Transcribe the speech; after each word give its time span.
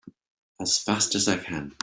As 0.59 0.79
fast 0.79 1.13
as 1.13 1.27
I 1.27 1.37
can! 1.37 1.75